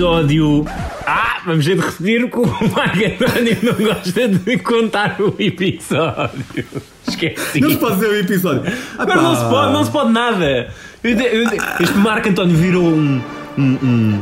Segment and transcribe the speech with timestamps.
[0.00, 0.64] Episódio.
[1.06, 6.64] Ah, vamos ter de repetir que o Marco António não gosta de contar o episódio.
[7.06, 7.60] Esqueci.
[7.60, 8.72] Não se pode dizer o episódio.
[8.96, 10.72] Mas não se pode, não se pode nada.
[11.04, 13.20] Este Marco António virou um.
[13.58, 14.20] um, um,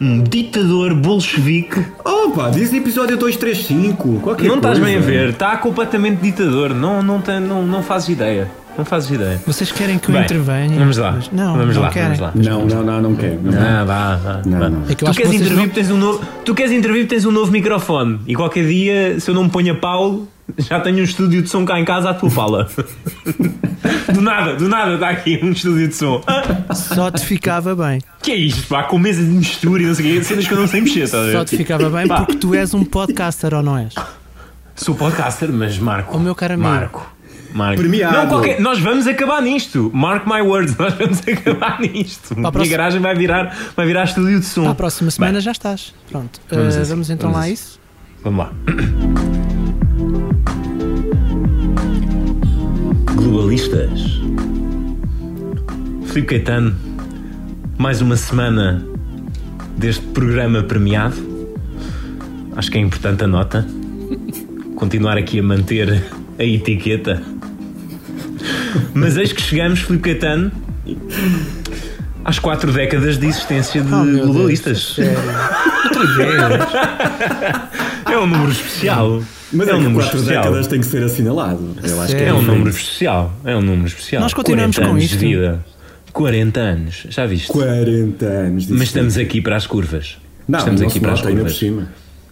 [0.00, 1.84] um ditador bolchevique.
[2.36, 4.20] Pá, diz episódio 235.
[4.20, 6.72] Qualquer Não estás bem a ver, está completamente ditador.
[6.72, 8.48] Não, não, tem, não, não fazes ideia.
[8.78, 9.42] Não fazes ideia.
[9.44, 10.78] Vocês querem que eu Bem, intervenha?
[10.78, 11.12] Vamos lá.
[11.12, 12.16] Mas Não, vamos não lá, querem.
[12.16, 12.52] vamos lá.
[12.52, 13.40] Não, não, não, não quero.
[13.42, 14.70] Não, Ah, vá, vá, Não, vá.
[14.70, 14.82] não.
[14.84, 17.32] É que Tu que queres intervir, vão- tens um novo, tu queres intervir, tens um
[17.32, 18.20] novo microfone.
[18.26, 21.48] E qualquer dia, se eu não me ponho a pau, já tenho um estúdio de
[21.50, 22.68] som cá em casa à tua pala.
[24.14, 26.22] do nada, do nada está aqui um estúdio de som.
[26.72, 28.00] Só te ficava bem.
[28.22, 28.84] que é isto, pá?
[28.84, 31.00] Com mesa de mistura e não sei o quê, cenas que eu não sei mexer,
[31.00, 31.32] estás a ver?
[31.32, 32.18] Só te ficava bem Pá.
[32.18, 33.92] porque tu és um podcaster ou não és?
[34.76, 36.16] Sou podcaster, mas Marco.
[36.16, 36.68] O meu caro amigo.
[36.68, 37.12] Marco.
[37.54, 37.80] Marco.
[37.80, 38.16] Premiado.
[38.16, 39.90] Não, qualquer- nós vamos acabar nisto.
[39.94, 42.32] Mark my words, nós vamos acabar nisto.
[42.32, 44.62] A minha próxima- garagem vai virar, vai virar estúdio de som.
[44.62, 45.94] Para a próxima semana Bem, já estás.
[46.10, 46.40] Pronto.
[46.50, 47.80] Vamos Uh, assim, vamos então vamos lá a isso?
[48.22, 48.52] Vamos lá.
[53.14, 54.20] Globalistas.
[56.06, 56.74] Filipe Caetano,
[57.76, 58.84] mais uma semana
[59.76, 61.16] deste programa premiado.
[62.56, 63.66] Acho que é importante a nota.
[64.76, 66.04] Continuar aqui a manter
[66.38, 67.22] a etiqueta.
[68.94, 70.50] Mas eis que chegamos, Filipe Caetano,
[72.24, 74.94] às quatro décadas de existência de Oh, globalistas.
[74.94, 75.18] sério.
[75.84, 76.42] Outra vez.
[78.10, 79.22] É um número especial.
[79.52, 80.42] Mas é, é um número 4 especial.
[80.42, 81.76] décadas tem que ser assinalado.
[81.82, 82.46] Eu acho que É um Sim.
[82.46, 83.32] número especial.
[83.44, 84.22] É um número especial.
[84.22, 85.18] Nós continuamos 40 com anos isto.
[85.18, 85.64] de vida.
[86.12, 87.48] 40 anos, já viste?
[87.48, 90.18] 40 anos Mas estamos aqui para as curvas.
[90.48, 91.56] Não, estamos aqui para as curvas.
[91.56, 91.88] cima.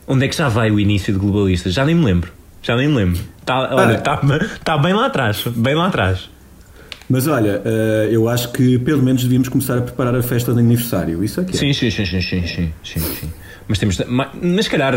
[0.09, 1.73] Onde é que já vai o início de globalistas?
[1.73, 2.33] Já nem me lembro.
[2.63, 3.21] Já nem me lembro.
[3.47, 3.95] Tá, olha, Ah.
[3.95, 4.21] está
[4.65, 5.43] tá bem lá atrás.
[5.57, 6.29] Bem lá atrás.
[7.09, 10.59] Mas olha, eh, eu acho que pelo menos devíamos começar a preparar a festa de
[10.59, 11.23] aniversário.
[11.23, 11.59] Isso aqui é.
[11.59, 13.33] Sim, sim, sim, sim, sim, sim, sim, sim.
[13.69, 13.97] Mas temos.
[14.09, 14.95] Mas se calhar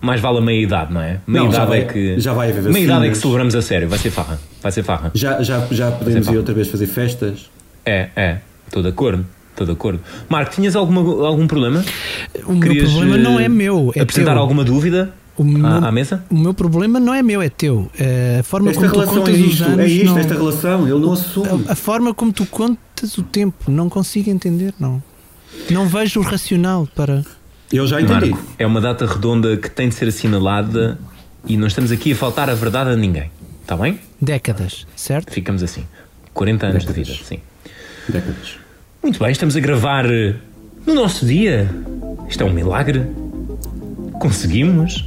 [0.00, 1.18] mais vale a meia idade, não é?
[1.26, 2.20] Meia Não, idade vai- é que.
[2.20, 3.88] já vai haver Meia idade é que celebramos a sério.
[3.88, 4.38] Vai ser farra.
[4.62, 5.10] Vai ser farra.
[5.14, 7.48] Já, já, já podemos ir outra vez fazer festas.
[7.86, 8.38] É, é.
[8.66, 9.26] Estou de acordo.
[9.52, 10.00] Estou de acordo.
[10.28, 11.82] Marco, tinhas alguma, algum problema?
[12.44, 14.40] O meu Querias, problema não eh, é meu, é apresentar teu.
[14.40, 16.24] alguma dúvida O meu, à, mesa?
[16.30, 17.82] o meu problema não é meu, é teu.
[17.98, 19.78] Uh, a forma Esta como tu relação é contas os isto, anos.
[19.78, 20.88] é isto, não- esta relação.
[20.88, 21.64] Ele não assume.
[21.68, 25.00] a, a forma como tu contas o tempo, não consigo entender, não.
[25.70, 27.24] Não vejo o racional para.
[27.72, 28.30] Eu já entendi.
[28.30, 30.98] Marco, é uma data redonda que tem de ser assinalada
[31.46, 33.30] e não estamos aqui a faltar a verdade a ninguém.
[33.62, 34.00] Está bem?
[34.20, 35.32] décadas, certo?
[35.32, 35.84] Ficamos assim.
[36.34, 37.08] 40 anos de Décadas.
[37.16, 37.38] vida, sim.
[38.08, 38.56] Décadas.
[39.02, 40.04] Muito bem, estamos a gravar
[40.86, 41.70] no nosso dia.
[42.28, 43.06] Isto é um milagre.
[44.18, 45.04] Conseguimos.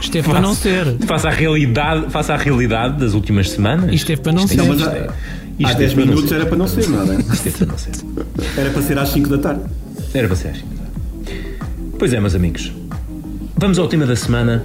[0.00, 0.96] Esteve para não ser.
[1.06, 3.86] Face à realidade, face à realidade das últimas semanas.
[3.86, 4.56] Isto esteve para não Isto ser.
[4.58, 5.12] Não, mas isto há, é- há
[5.58, 6.34] isto 10 é para não minutos ser.
[6.34, 7.14] era para não ser nada.
[7.14, 7.92] Isto é para não ser.
[8.58, 9.62] Era para ser às 5 da tarde.
[10.12, 10.64] Era para ser assim.
[11.98, 12.72] Pois é, meus amigos.
[13.56, 14.64] Vamos ao tema da semana.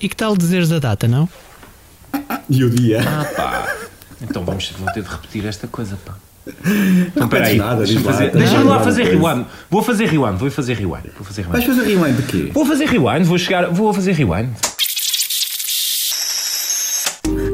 [0.00, 1.28] E que tal dizeres a data, não?
[2.48, 3.00] E o dia.
[3.02, 3.74] Ah, pá.
[4.22, 6.14] Então vamos vou ter de repetir esta coisa, pá.
[7.14, 9.18] Não peraí, nada, deixa-me lá, fazer, lá fazer coisa.
[9.18, 9.46] rewind.
[9.68, 11.04] Vou fazer rewind, vou fazer rewind.
[11.16, 11.52] Vou fazer rewind.
[11.52, 12.50] Vais fazer rewind de quê?
[12.52, 14.50] Vou fazer rewind, vou chegar, vou fazer rewind.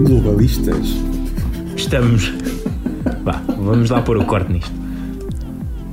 [0.02, 0.88] Globalistas.
[1.76, 2.32] Estamos.
[3.24, 4.72] Vá, vamos lá pôr o corte nisto.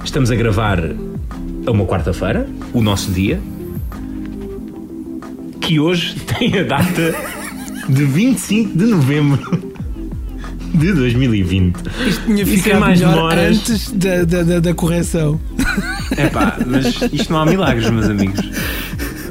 [0.04, 0.80] Estamos a gravar
[1.66, 3.40] a uma quarta-feira, o nosso dia,
[5.62, 7.16] que hoje tem a data
[7.88, 9.69] de 25 de novembro
[10.80, 11.76] de 2020.
[12.08, 15.40] Isto tinha ficado mais melhor demoras- antes da, da, da, da correção.
[16.18, 18.40] É pá, mas isto não há milagres, meus amigos.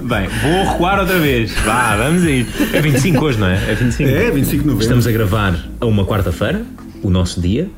[0.02, 1.52] Bem, vou recuar outra vez.
[1.64, 2.46] Vá, vamos aí.
[2.72, 3.56] É 25 hoje, não é?
[3.70, 4.08] É 25.
[4.08, 4.82] É, 25 de novembro.
[4.82, 6.64] Estamos a gravar a uma quarta-feira,
[7.02, 7.68] o nosso dia,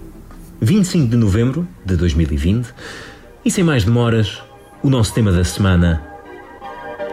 [0.60, 2.68] 25 de novembro de 2020.
[3.44, 4.40] E sem mais demoras,
[4.82, 6.02] o nosso tema da semana: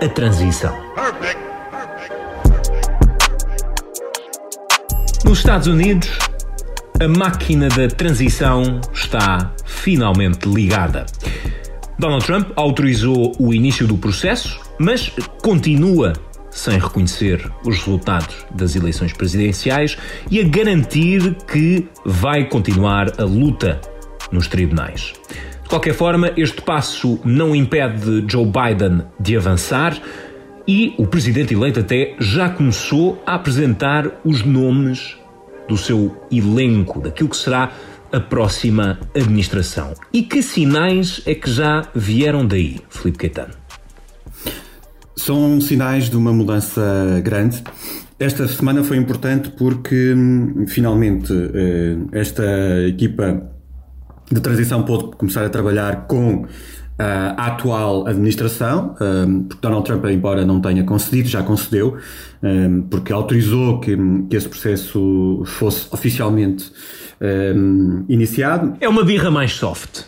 [0.04, 0.76] a transição.
[5.26, 6.10] Nos Estados Unidos,
[7.00, 11.06] a máquina da transição está finalmente ligada.
[12.00, 15.12] Donald Trump autorizou o início do processo, mas
[15.44, 16.14] continua
[16.50, 19.96] sem reconhecer os resultados das eleições presidenciais
[20.32, 23.80] e a garantir que vai continuar a luta
[24.32, 25.14] nos tribunais.
[25.62, 29.96] De qualquer forma, este passo não impede Joe Biden de avançar
[30.68, 35.16] e o presidente eleito até já começou a apresentar os nomes
[35.68, 37.72] do seu elenco, daquilo que será
[38.12, 39.94] a próxima administração.
[40.14, 43.54] E que sinais é que já vieram daí, Filipe Caetano?
[45.16, 46.82] São sinais de uma mudança
[47.24, 47.64] grande.
[48.20, 52.44] Esta semana foi importante porque hum, finalmente eh, esta
[52.88, 53.52] equipa
[54.32, 56.46] de transição pôde começar a trabalhar com
[57.00, 58.96] a atual administração,
[59.48, 61.98] porque Donald Trump, embora não tenha concedido, já concedeu,
[62.90, 63.96] porque autorizou que,
[64.30, 66.72] que esse processo fosse oficialmente
[68.10, 68.76] iniciado.
[68.82, 70.06] É uma birra mais soft.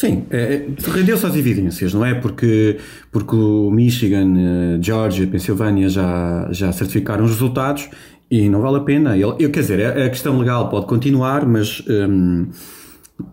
[0.00, 2.14] Sim, é, é, rendeu-se às evidências, não é?
[2.14, 2.78] Porque,
[3.12, 7.86] porque o Michigan, eh, Georgia, Pensilvânia já, já certificaram os resultados
[8.30, 9.14] e não vale a pena.
[9.14, 12.48] Ele, eu, quer dizer, a, questão legal pode continuar, mas, um,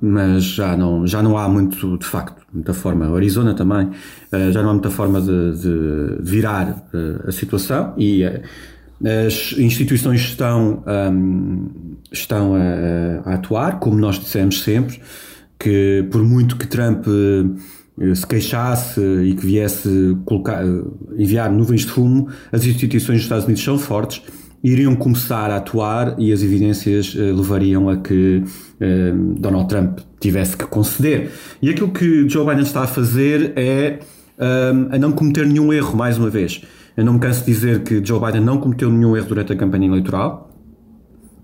[0.01, 3.13] mas já, não, já não há muito, de facto, muita forma.
[3.16, 8.25] Arizona também, uh, já não há muita forma de, de virar uh, a situação e
[8.25, 8.42] uh,
[9.28, 11.69] as instituições estão, um,
[12.12, 15.00] estão a, a atuar, como nós dissemos sempre
[15.60, 17.06] que por muito que Trump
[18.00, 20.84] eh, se queixasse e que viesse colocar, eh,
[21.18, 24.22] enviar nuvens de fumo, as instituições dos Estados Unidos são fortes,
[24.71, 28.43] iriam começar a atuar e as evidências eh, levariam a que
[29.39, 31.31] Donald Trump tivesse que conceder.
[31.59, 33.99] E aquilo que Joe Biden está a fazer é
[34.91, 36.61] a não cometer nenhum erro, mais uma vez.
[36.95, 39.55] Eu não me canso de dizer que Joe Biden não cometeu nenhum erro durante a
[39.55, 40.47] campanha eleitoral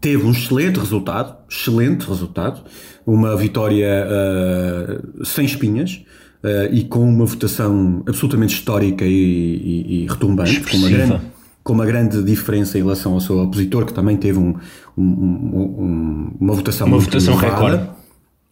[0.03, 2.61] teve um excelente resultado, excelente resultado,
[3.07, 6.03] uma vitória uh, sem espinhas
[6.43, 11.21] uh, e com uma votação absolutamente histórica e, e, e retumbante, com uma, grande,
[11.63, 14.55] com uma, grande, diferença em relação ao seu opositor, que também teve um,
[14.97, 17.89] um, um, uma votação uma votação recorde.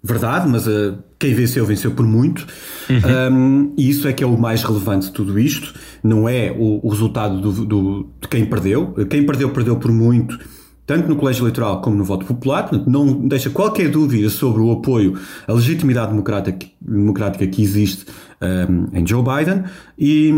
[0.03, 2.47] Verdade, mas uh, quem venceu, venceu por muito.
[2.89, 3.35] Uhum.
[3.35, 5.75] Um, e isso é que é o mais relevante de tudo isto.
[6.03, 8.95] Não é o, o resultado do, do, de quem perdeu.
[9.07, 10.39] Quem perdeu, perdeu por muito
[10.91, 14.71] tanto no colégio eleitoral como no voto popular, portanto, não deixa qualquer dúvida sobre o
[14.71, 15.17] apoio,
[15.47, 18.05] a legitimidade democrática, democrática que existe
[18.93, 19.63] em Joe Biden
[19.97, 20.33] e,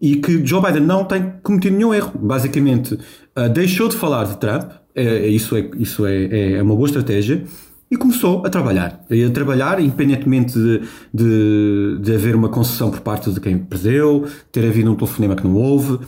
[0.00, 2.12] e, que Joe Biden não tem cometido nenhum erro.
[2.14, 6.76] Basicamente, uh, deixou de falar de Trump, é, é isso, é, isso é, é uma
[6.76, 7.44] boa estratégia,
[7.92, 9.04] e começou a trabalhar.
[9.10, 10.80] A trabalhar, independentemente de,
[11.12, 15.44] de, de, haver uma concessão por parte de quem perdeu, ter havido um telefonema que
[15.44, 15.98] não houve,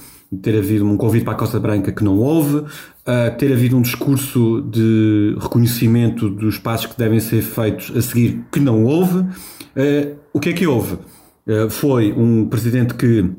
[0.41, 3.83] ter havido um convite para a Costa Branca que não houve, uh, ter havido um
[3.83, 9.19] discurso de reconhecimento dos passos que devem ser feitos a seguir que não houve.
[9.19, 10.97] Uh, o que é que houve?
[11.47, 13.31] Uh, foi um presidente que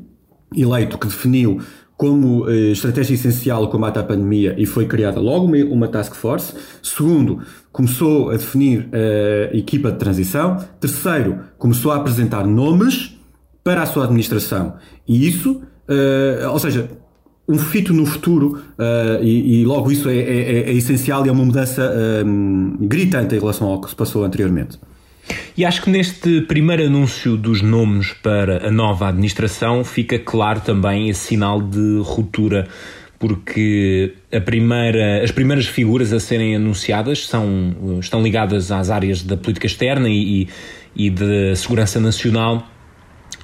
[0.56, 1.60] eleito que definiu
[1.98, 6.54] como estratégia essencial o combate à pandemia e foi criada logo uma, uma task force.
[6.84, 7.42] Segundo,
[7.72, 10.58] começou a definir a equipa de transição.
[10.78, 13.18] Terceiro, começou a apresentar nomes
[13.64, 14.76] para a sua administração.
[15.08, 16.90] E isso Uh, ou seja,
[17.48, 21.32] um fito no futuro, uh, e, e, logo isso é, é, é, essencial e é
[21.32, 21.94] uma mudança
[22.26, 24.80] um, gritante em relação ao que se passou anteriormente.
[25.58, 31.10] E acho que neste primeiro anúncio dos nomes para a nova administração fica claro também
[31.10, 32.68] esse sinal de ruptura,
[33.18, 34.14] porque
[34.44, 40.10] primeira, as primeiras figuras a serem anunciadas são, estão ligadas às áreas da política externa
[40.10, 40.48] e,
[40.96, 42.68] e de segurança nacional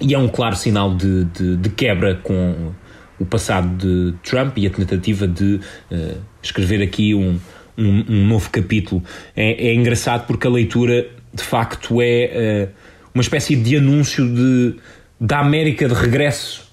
[0.01, 2.71] e é um claro sinal de, de, de quebra com
[3.19, 5.59] o passado de Trump e a tentativa de
[5.91, 7.39] uh, escrever aqui um,
[7.77, 9.03] um, um novo capítulo.
[9.35, 12.75] É, é, engraçado porque a leitura, de facto, é uh,
[13.13, 14.75] uma espécie de anúncio de,
[15.19, 16.69] da América de regresso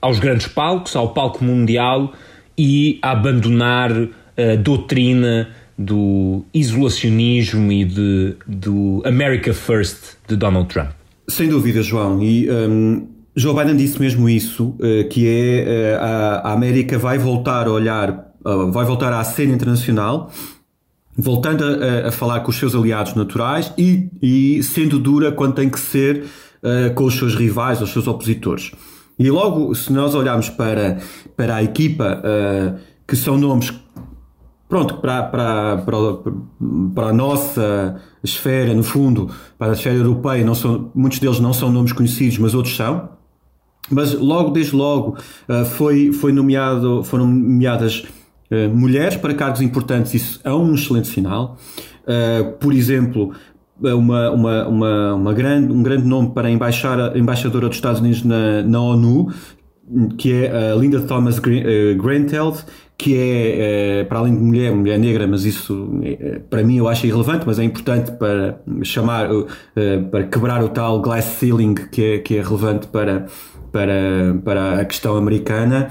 [0.00, 2.12] aos grandes palcos, ao palco mundial
[2.58, 5.48] e a abandonar a doutrina
[5.78, 10.90] do isolacionismo e de, do America First de Donald Trump.
[11.28, 12.22] Sem dúvida, João.
[12.22, 17.72] E um, Joe Biden disse mesmo isso, uh, que é a, América vai voltar a
[17.72, 20.30] olhar, vai voltar à cena internacional,
[21.16, 25.68] voltando a, a, falar com os seus aliados naturais e, e sendo dura quando tem
[25.68, 26.24] que ser
[26.94, 28.70] com os seus rivais, os seus opositores.
[29.18, 30.98] E logo, se nós olharmos para,
[31.36, 32.22] para a equipa,
[33.04, 33.72] que são nomes
[34.72, 35.98] pronto, para, para, para,
[36.94, 39.28] para a nossa esfera, no fundo,
[39.58, 43.10] para a esfera europeia, não são, muitos deles não são nomes conhecidos, mas outros são.
[43.90, 48.04] Mas logo, desde logo, eh, foi, foi nomeado, foram nomeadas
[48.68, 51.56] mulheres para cargos importantes, isso é um excelente sinal.
[52.06, 53.32] Eh, por exemplo,
[53.80, 58.62] uma, uma, uma, uma grande, um grande nome para a embaixadora dos Estados Unidos na,
[58.62, 59.32] na ONU,
[60.16, 62.64] que é a Linda Thomas Granteld,
[62.96, 65.90] que é, para além de mulher, mulher negra, mas isso
[66.48, 69.28] para mim eu acho irrelevante, mas é importante para chamar,
[69.74, 73.26] eh, para quebrar o tal glass ceiling que é, que é relevante para,
[73.72, 75.88] para, para a questão americana.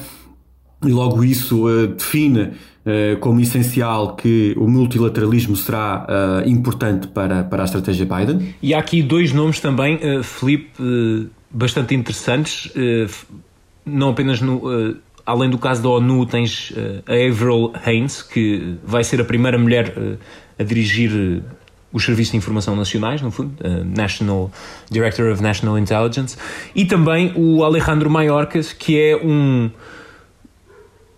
[0.84, 2.52] E logo isso uh, define uh,
[3.20, 8.56] como essencial que o multilateralismo será uh, importante para, para a estratégia Biden.
[8.62, 10.72] E há aqui dois nomes também, Felipe,
[11.50, 12.72] bastante interessantes,
[13.86, 14.62] não apenas no
[15.26, 19.58] além do caso da ONU, tens uh, a Avril Haines, que vai ser a primeira
[19.58, 20.18] mulher uh,
[20.60, 21.44] a dirigir uh,
[21.94, 24.52] os Serviços de Informação Nacionais, no fundo, uh, National
[24.90, 26.38] Director of National Intelligence,
[26.76, 29.70] e também o Alejandro Mayorkas, que é um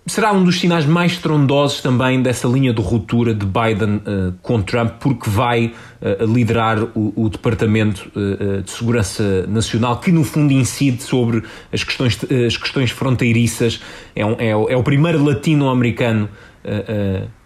[0.05, 4.61] será um dos sinais mais estrondosos também dessa linha de ruptura de Biden uh, com
[4.61, 10.51] Trump, porque vai uh, liderar o, o Departamento uh, de Segurança Nacional, que no fundo
[10.51, 13.81] incide sobre as questões, as questões fronteiriças.
[14.15, 16.29] É, um, é, é o primeiro latino-americano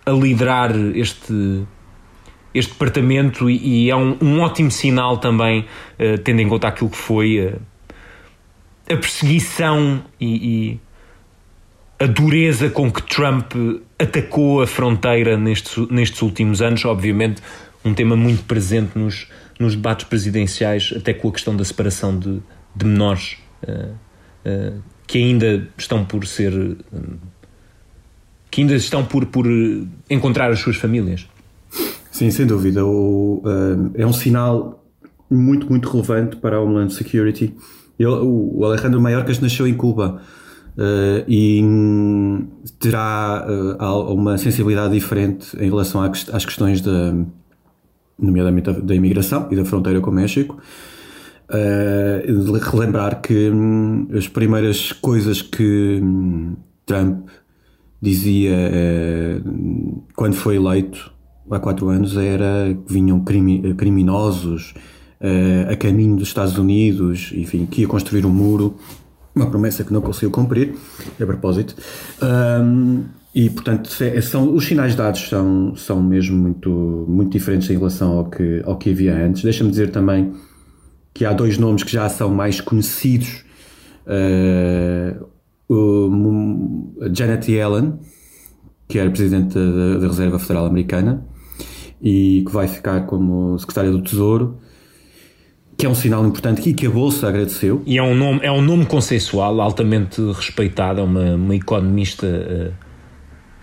[0.06, 1.64] a liderar este,
[2.54, 5.66] este departamento e, e é um, um, ótimo sinal também,
[6.24, 7.56] tendo em conta aquilo que foi
[8.88, 10.80] a perseguição e, e
[12.00, 13.54] a dureza com que Trump
[13.98, 17.42] atacou a fronteira nestes, nestes últimos anos, obviamente,
[17.84, 19.28] um tema muito presente nos,
[19.60, 22.40] nos debates presidenciais, até com a questão da separação de,
[22.76, 23.94] de menores uh,
[24.46, 26.78] uh, que ainda estão por ser.
[28.52, 29.48] Que ainda estão por, por
[30.10, 31.28] encontrar as suas famílias.
[32.12, 32.86] Sim, sem dúvida.
[32.86, 33.44] O,
[33.96, 34.84] é um sinal
[35.30, 37.54] muito, muito relevante para a Homeland Security.
[38.00, 40.22] Ele, o Alejandro Mayorkas nasceu em Cuba.
[40.78, 41.60] Uh, e
[42.78, 43.48] terá
[43.82, 47.26] uh, uma sensibilidade diferente em relação às questões de,
[48.20, 50.60] nomeadamente da, imigração e da fronteira com o México.
[51.50, 56.56] Uh, relembrar que um, as primeiras coisas que um,
[56.86, 57.28] Trump
[58.00, 58.56] dizia
[60.16, 61.12] quando foi eleito
[61.50, 64.76] há quatro anos era que vinham crimi criminosos
[65.68, 68.76] a caminho dos Estados Unidos, enfim, que ia construir um muro
[69.38, 70.76] uma promessa que não conseguiu cumprir,
[71.20, 71.76] a propósito.
[72.22, 73.04] Um,
[73.34, 78.18] e, portanto, é, são, os sinais dados são, são mesmo muito, muito diferentes em relação
[78.18, 79.44] ao que, ao que havia antes.
[79.44, 80.34] Deixa-me dizer também
[81.14, 83.46] que há dois nomes que já são mais conhecidos.
[84.08, 85.26] Uh,
[85.70, 88.00] o, Janet Yellen,
[88.88, 91.26] que era presidente da, da Reserva Federal Americana
[92.02, 94.58] e que vai ficar como secretária do Tesouro,
[95.78, 97.84] que é um sinal importante e que a Bolsa agradeceu.
[97.86, 102.74] E é um nome, é um nome consensual, altamente respeitado, é uma, uma economista uh,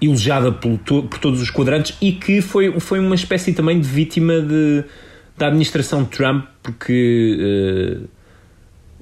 [0.00, 4.40] elogiada por, por todos os quadrantes e que foi, foi uma espécie também de vítima
[4.40, 4.84] de,
[5.36, 8.08] da administração Trump, porque uh,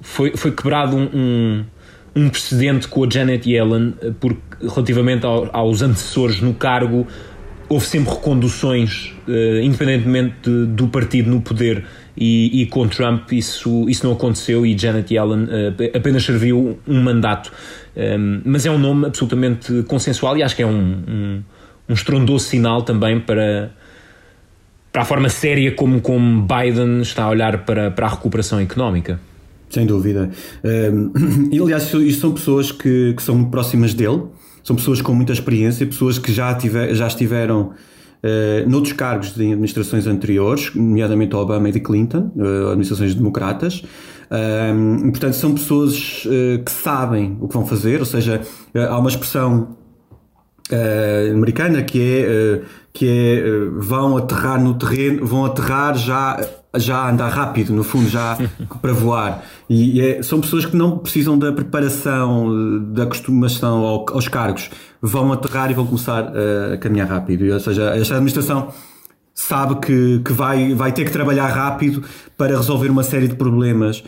[0.01, 1.65] foi, foi quebrado um, um,
[2.15, 7.05] um, precedente com a Janet Yellen, eh, porque relativamente ao, aos antecessores no cargo,
[7.69, 13.89] houve sempre reconduções, uh, independentemente de, do partido no poder e, e, com Trump isso,
[13.89, 17.51] isso não aconteceu e Janet Yellen uh, apenas serviu um mandato.
[17.95, 21.43] Um, ehm, mas é um nome absolutamente consensual e acho que é um, um,
[21.89, 23.71] um estrondoso sinal também para,
[24.91, 29.19] para a forma séria como, como Biden está a olhar para, para a recuperação económica.
[29.69, 30.29] Sem dúvida.
[30.63, 34.21] Um, ehm, e aliás, isto são pessoas que, que são próximas dele,
[34.63, 37.73] são pessoas com muita experiência, pessoas que já, tiver, já estiveram
[38.23, 43.83] Uh, noutros cargos de administrações anteriores, nomeadamente Obama e de Clinton, uh, administrações democratas.
[44.31, 48.41] Um, portanto, são pessoas uh, que sabem o que vão fazer, ou seja,
[48.73, 49.75] há uma expressão
[51.31, 52.61] americana que é,
[52.93, 53.43] que é
[53.77, 56.39] vão aterrar no terreno, vão aterrar já
[56.75, 58.37] já andar rápido, no fundo, já
[58.81, 59.43] para voar.
[59.69, 64.69] E é, são pessoas que não precisam da preparação, da acostumação ao, aos cargos.
[65.05, 67.51] Vão aterrar e vão começar a, a caminhar rápido.
[67.51, 68.71] Ou seja, esta administração
[69.33, 72.03] sabe que, que vai, vai ter que trabalhar rápido
[72.37, 74.03] para resolver uma série de problemas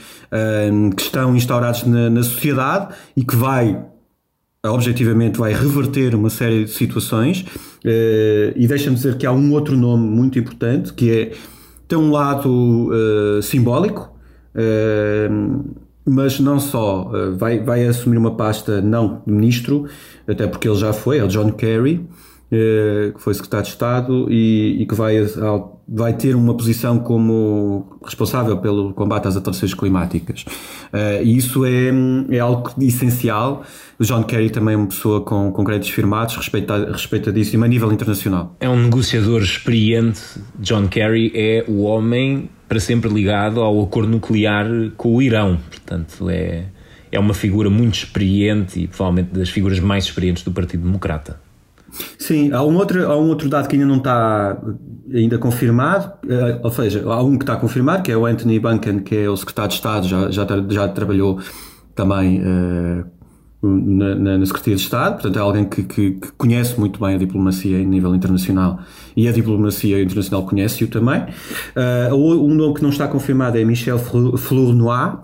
[0.71, 3.83] um, que estão instaurados na, na sociedade e que vai
[4.63, 9.77] objetivamente vai reverter uma série de situações uh, e deixa-me dizer que há um outro
[9.77, 11.31] nome muito importante que é
[11.87, 14.11] tem um lado uh, simbólico,
[14.55, 15.75] uh,
[16.05, 17.12] mas não só.
[17.12, 19.88] Uh, vai, vai assumir uma pasta não ministro,
[20.27, 22.07] até porque ele já foi, é o John Kerry,
[22.50, 25.17] que foi secretário de Estado e, e que vai,
[25.87, 30.45] vai ter uma posição como responsável pelo combate às alterações climáticas.
[31.23, 31.91] E isso é,
[32.31, 33.63] é algo essencial
[33.97, 37.91] o John Kerry também é uma pessoa com, com créditos firmados, respeita, respeitadíssimo a nível
[37.93, 38.53] internacional.
[38.59, 40.21] É um negociador experiente.
[40.59, 45.57] John Kerry é o homem para sempre ligado ao acordo nuclear com o Irão.
[45.69, 46.65] Portanto, é,
[47.09, 51.44] é uma figura muito experiente e provavelmente das figuras mais experientes do Partido Democrata.
[52.19, 54.57] Sim, há um outro, há um outro dado que ainda não está
[55.13, 58.99] ainda confirmado, eh, ou seja, há um que está confirmado, que é o Anthony Buncan,
[58.99, 61.39] que é o secretário de Estado, já, já, já trabalhou
[61.93, 63.05] também uh,
[63.61, 67.15] na, na, na, Secretaria de Estado, portanto é alguém que, que, que, conhece muito bem
[67.15, 68.79] a diplomacia em nível internacional
[69.15, 71.21] e a diplomacia internacional conhece-o também.
[72.11, 75.17] Uh, um nome que não está confirmado é Michel Flournoy,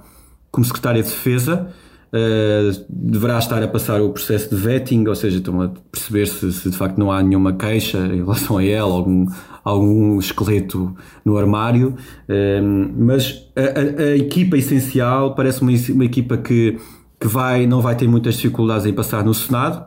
[0.49, 1.69] como Secretária de Defesa,
[2.13, 6.51] Uh, deverá estar a passar o processo de vetting, ou seja, estão a perceber se,
[6.51, 9.25] se, de facto não há nenhuma queixa em relação a ela, algum,
[9.63, 11.95] algum esqueleto no armário.
[12.27, 16.77] Uh, mas a, a, a, equipa essencial parece uma, uma equipa que,
[17.17, 19.85] que vai, não vai ter muitas dificuldades em passar no Senado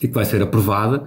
[0.00, 1.02] e que vai ser aprovada.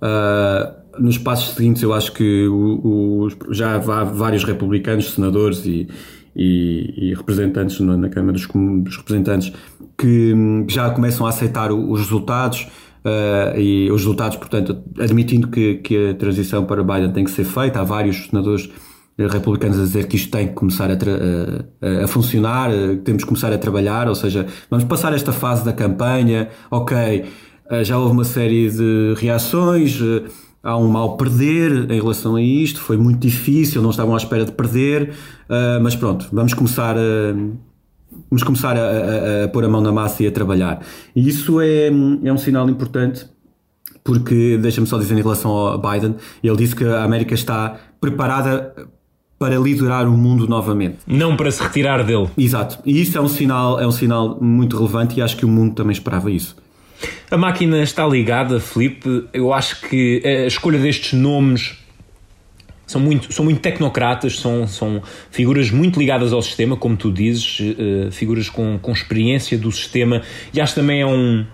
[0.00, 5.88] Uh, nos passos seguintes, eu acho que o, o, já há vários republicanos, senadores e,
[6.34, 9.52] e, e representantes na Câmara dos, dos Representantes
[9.98, 10.34] que
[10.68, 12.68] já começam a aceitar os resultados
[13.04, 17.44] uh, e os resultados, portanto, admitindo que, que a transição para Biden tem que ser
[17.44, 17.80] feita.
[17.80, 18.70] Há vários senadores
[19.18, 22.70] republicanos a dizer que isto tem que começar a, a, a, funcionar,
[23.04, 27.26] temos que começar a trabalhar, ou seja, vamos passar esta fase da campanha, ok,
[27.82, 30.00] já houve uma série de reações,
[30.62, 34.44] há um mal perder em relação a isto, foi muito difícil, não estavam à espera
[34.44, 35.14] de perder,
[35.82, 37.34] mas pronto, vamos começar a
[38.30, 40.80] vamos começar a, a, a, pôr a mão na massa e a trabalhar.
[41.14, 43.26] E isso é, é um sinal importante,
[44.04, 48.74] porque, deixa-me só dizer em relação ao Biden, ele disse que a América está preparada
[49.38, 50.98] para liderar o mundo novamente.
[51.06, 52.28] Não para se retirar dele.
[52.36, 52.78] Exato.
[52.84, 55.74] E isso é um sinal, é um sinal muito relevante e acho que o mundo
[55.74, 56.56] também esperava isso.
[57.30, 59.24] A máquina está ligada, Felipe.
[59.32, 61.80] Eu acho que a escolha destes nomes
[62.90, 67.60] são muito, são muito tecnocratas, são, são figuras muito ligadas ao sistema, como tu dizes,
[67.60, 71.46] uh, figuras com, com experiência do sistema, e acho também é um,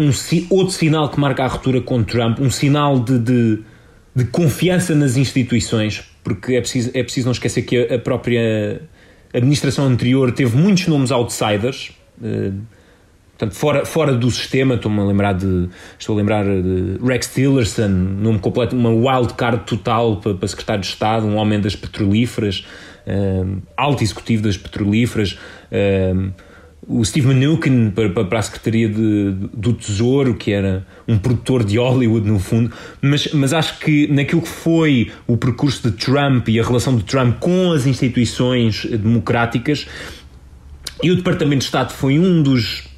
[0.00, 0.10] um
[0.50, 3.58] outro sinal que marca a ruptura com Trump, um sinal de, de,
[4.16, 8.82] de, confiança nas instituições, porque é preciso, é preciso não esquecer que a, a própria
[9.32, 11.92] administração anterior teve muitos nomes outsiders.
[12.20, 12.79] Uh,
[13.40, 15.70] Portanto, fora, fora do sistema, estou-me a lembrar de.
[15.98, 20.88] Estou a lembrar de Rex Tillerson, nome completo, uma wildcard total para, para secretário de
[20.88, 22.66] Estado, um homem das petrolíferas,
[23.06, 25.38] um, alto executivo das petrolíferas.
[25.72, 26.32] Um,
[26.86, 31.78] o Steve Mnuchin para, para a Secretaria de, do Tesouro, que era um produtor de
[31.78, 36.60] Hollywood no fundo, mas, mas acho que naquilo que foi o percurso de Trump e
[36.60, 39.86] a relação de Trump com as instituições democráticas,
[41.02, 42.89] e o Departamento de Estado foi um dos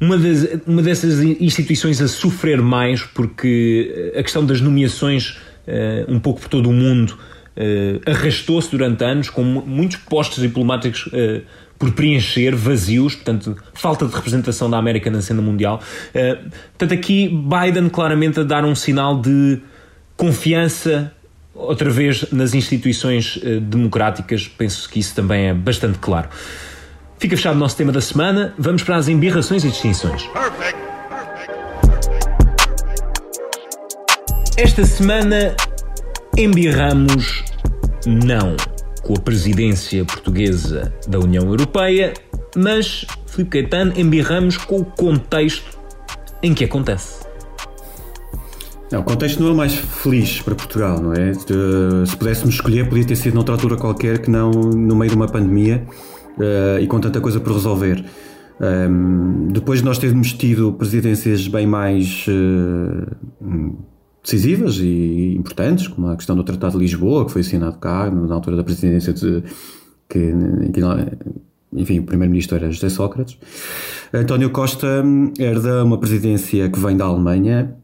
[0.00, 5.36] uma, das, uma dessas instituições a sofrer mais, porque a questão das nomeações,
[5.68, 11.06] uh, um pouco por todo o mundo, uh, arrastou-se durante anos, com muitos postos diplomáticos
[11.08, 11.42] uh,
[11.78, 15.80] por preencher, vazios, portanto, falta de representação da América na cena mundial.
[16.76, 19.58] portanto, aqui Biden claramente a dar um sinal de
[20.14, 21.10] confiança
[21.54, 26.28] outra vez nas instituições democráticas, penso que isso também é bastante claro.
[27.20, 28.54] Fica fechado o nosso tema da semana.
[28.56, 30.26] Vamos para as embirrações e distinções.
[34.56, 35.54] Esta semana
[36.38, 37.44] embirramos
[38.06, 38.56] não
[39.02, 42.14] com a presidência portuguesa da União Europeia,
[42.56, 45.78] mas, Filipe Caetano, embirramos com o contexto
[46.42, 47.20] em que acontece.
[48.90, 51.34] Não, o contexto não é o mais feliz para Portugal, não é?
[51.34, 55.28] Se pudéssemos escolher, podia ter sido noutra altura qualquer que não no meio de uma
[55.28, 55.86] pandemia
[56.40, 58.04] uh, e com tanta coisa por resolver.
[58.60, 63.76] Um, ehm, depois de nós termos tido presidências bem mais uh,
[64.22, 68.34] decisivas e importantes, como a questão do Tratado de Lisboa, que foi assinado cá na
[68.34, 69.42] altura da presidência de,
[70.08, 70.32] que,
[70.72, 70.80] que
[71.72, 73.38] enfim, o primeiro-ministro era José Sócrates.
[74.12, 77.76] António Costa hum, herda uma presidência que vem da Alemanha,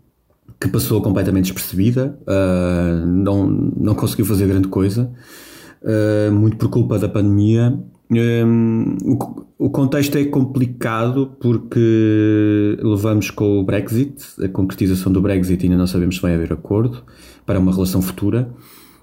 [0.61, 5.11] que passou completamente despercebida, uh, não, não conseguiu fazer grande coisa,
[5.83, 7.79] uh, muito por culpa da pandemia
[8.11, 8.97] um,
[9.59, 15.87] o, contexto é complicado porque levamos com o Brexit, a concretização do Brexit ainda não
[15.89, 17.03] sabemos se vai haver acordo
[17.45, 18.49] para uma relação futura.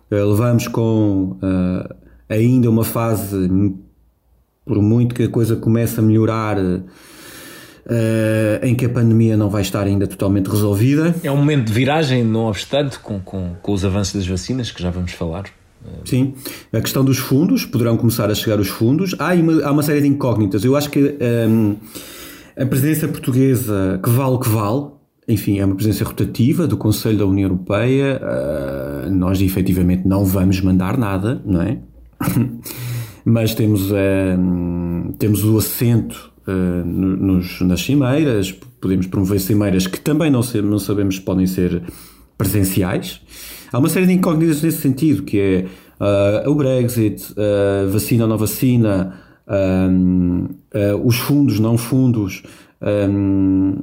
[0.09, 1.95] Uh, levamos com uh,
[2.29, 3.49] ainda uma fase,
[4.65, 6.83] por muito que a coisa comece a melhorar, uh,
[8.61, 11.13] em que a pandemia não vai estar ainda totalmente resolvida.
[11.23, 14.81] É um momento de viragem, não obstante, com, com, com os avanços das vacinas, que
[14.81, 15.43] já vamos falar.
[16.05, 16.33] Sim,
[16.71, 19.15] a questão dos fundos, poderão começar a chegar os fundos.
[19.19, 20.63] Há uma, há uma série de incógnitas.
[20.65, 21.15] Eu acho que
[21.49, 21.75] um,
[22.57, 24.87] a presidência portuguesa, que vale que vale,
[25.27, 28.21] enfim, é uma presidência rotativa do Conselho da União Europeia.
[28.21, 31.79] Uh, nós efetivamente não vamos mandar nada, não é?
[33.25, 40.29] Mas temos, uh, temos o assento uh, nos, nas cimeiras, podemos promover cimeiras que também
[40.29, 41.81] não, se, não sabemos se podem ser
[42.37, 43.21] presenciais.
[43.73, 45.65] Há uma série de incógnitas nesse sentido, que é
[46.45, 49.19] uh, o Brexit, uh, vacina ou não vacina,
[49.89, 52.43] um, uh, os fundos, não fundos,
[53.09, 53.79] um,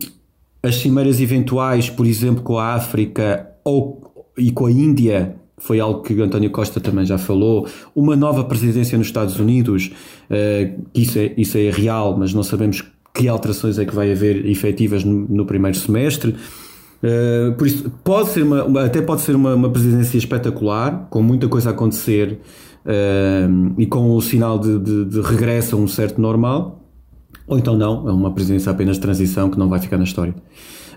[0.62, 6.02] as cimeiras eventuais, por exemplo, com a África ou, e com a Índia, foi algo
[6.02, 7.66] que António Costa também já falou.
[7.92, 9.90] Uma nova presidência nos Estados Unidos,
[10.30, 14.46] uh, isso, é, isso é real, mas não sabemos que alterações é que vai haver
[14.46, 16.36] efetivas no, no primeiro semestre.
[17.02, 21.48] Uh, por isso, pode ser uma, até pode ser uma, uma presidência espetacular, com muita
[21.48, 22.40] coisa a acontecer
[22.84, 26.84] uh, e com o sinal de, de, de regresso a um certo normal,
[27.46, 30.34] ou então não, é uma presidência apenas de transição que não vai ficar na história.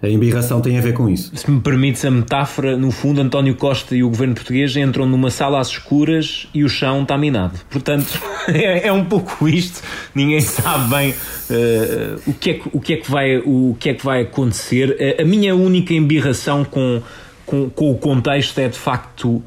[0.03, 1.31] A embirração tem a ver com isso.
[1.33, 5.31] Se me permites a metáfora, no fundo, António Costa e o governo português entram numa
[5.31, 7.57] sala às escuras e o chão está minado.
[7.69, 9.81] Portanto, é, é um pouco isto.
[10.13, 13.89] Ninguém sabe bem uh, o, que é que, o, que é que vai, o que
[13.89, 15.17] é que vai acontecer.
[15.17, 17.01] A, a minha única embirração com,
[17.45, 19.41] com, com o contexto é, de facto,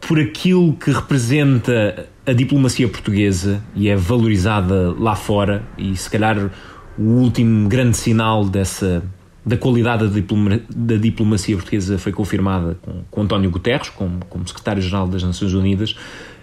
[0.00, 6.50] por aquilo que representa a diplomacia portuguesa e é valorizada lá fora e se calhar
[6.98, 9.00] o último grande sinal dessa
[9.48, 14.46] da qualidade da, diploma, da diplomacia portuguesa foi confirmada com, com António Guterres, como, como
[14.46, 15.92] secretário-geral das Nações Unidas.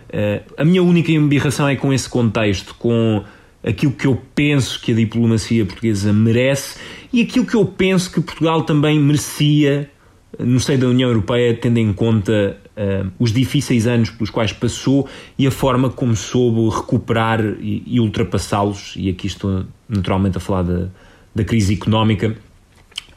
[0.10, 3.24] Uh, a minha única embirração é com esse contexto, com
[3.64, 6.80] aquilo que eu penso que a diplomacia portuguesa merece
[7.14, 9.90] e aquilo que eu penso que Portugal também merecia
[10.40, 15.08] no seio da União Europeia, tendo em conta uh, os difíceis anos pelos quais passou
[15.38, 18.96] e a forma como soube recuperar e, e ultrapassá-los.
[18.98, 20.88] E aqui estou naturalmente a falar da,
[21.34, 22.36] da crise económica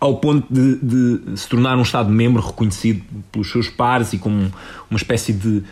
[0.01, 4.51] ao ponto de, de, se tornar um Estado-membro reconhecido pelos seus pares e como
[4.91, 5.63] uma espécie de,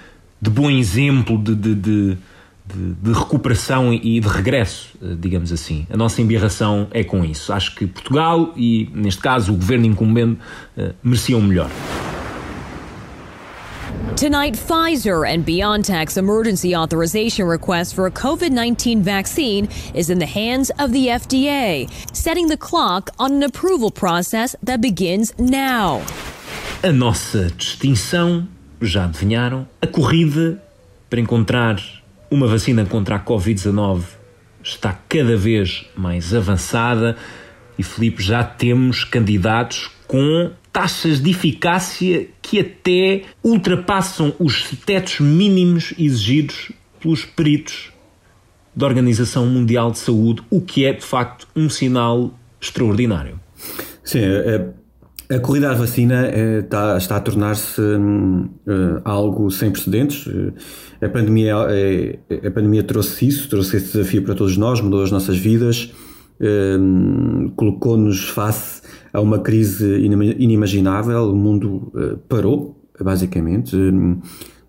[0.40, 5.86] de bom exemplo de, de, de, recuperação e de regresso, eh, digamos assim.
[5.90, 7.52] A nossa embirração é com isso.
[7.52, 10.38] Acho que Portugal e, neste caso, o governo incumbente
[10.76, 11.70] eh, mereciam melhor.
[14.16, 20.26] Tonight, Pfizer and BioNTech's emergency authorization request for a COVID 19 vaccine is in the
[20.26, 26.00] hands of the FDA, setting the clock on an approval process that begins now.
[26.82, 28.48] A nossa distinção,
[28.80, 30.62] já adivinharam, a corrida
[31.10, 31.78] para encontrar
[32.30, 34.02] uma vacina contra a Covid-19
[34.64, 37.18] está cada vez mais avançada
[37.78, 45.94] e, Felipe, já temos candidatos com taxas de eficácia que até ultrapassam os tetos mínimos
[45.98, 47.94] exigidos pelos peritos
[48.74, 53.40] da Organização Mundial de Saúde, o que é de facto um sinal extraordinário.
[54.04, 59.70] Sim, a, a corrida à vacina é, está, está, a tornar-se hum, eh, algo sem
[59.70, 60.28] precedentes.
[60.28, 65.02] Eh, a pandemia, é, a pandemia trouxe isso, trouxe esse desafio para todos nós, mudou
[65.02, 65.90] as nossas vidas,
[66.38, 68.75] hum, colocou-nos face
[69.12, 69.84] a uma crise
[70.38, 73.76] inimaginável, o mundo uh, parou, basicamente.
[73.76, 74.18] Uh,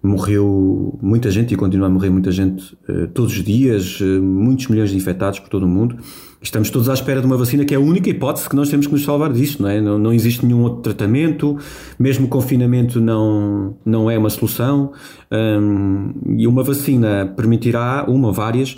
[0.01, 4.91] morreu muita gente e continua a morrer muita gente uh, todos os dias, muitos milhões
[4.91, 5.97] de infectados por todo o mundo.
[6.41, 8.85] Estamos todos à espera de uma vacina que é a única hipótese que nós temos
[8.85, 9.81] que nos salvar disto, não é?
[9.81, 11.57] Não, não existe nenhum outro tratamento,
[11.97, 14.91] mesmo o confinamento não, não é uma solução,
[15.31, 18.77] um, e uma vacina permitirá, uma várias,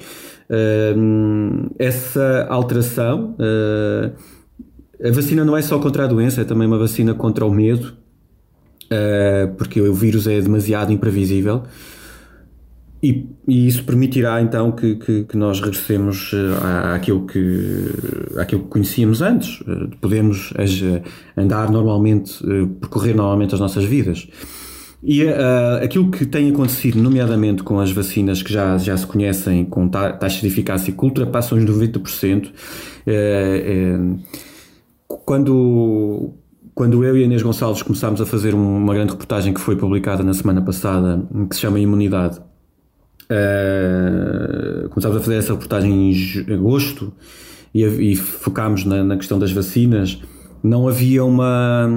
[0.98, 3.36] um, essa alteração.
[5.04, 7.94] A vacina não é só contra a doença, é também uma vacina contra o medo,
[8.86, 11.64] uh, porque o vírus é demasiado imprevisível.
[13.02, 17.86] E, e isso permitirá então que, que, que nós regressemos uh, àquilo, que,
[18.38, 20.54] àquilo que conhecíamos antes, uh, podemos
[21.38, 22.44] andar normalmente,
[22.82, 24.28] percorrer normalmente as nossas vidas.
[25.02, 29.64] E uh, aquilo que tem acontecido, nomeadamente com as vacinas que já, já se conhecem
[29.64, 32.52] com taxas de eficácia que ultrapassam os 90%, uh,
[33.08, 34.20] uh,
[35.30, 36.34] quando,
[36.74, 40.24] quando eu e a Inês Gonçalves começámos a fazer uma grande reportagem que foi publicada
[40.24, 42.40] na semana passada, que se chama Imunidade,
[43.30, 47.14] uh, começámos a fazer essa reportagem em agosto
[47.72, 50.20] e, e focámos na, na questão das vacinas,
[50.64, 51.88] não havia uma,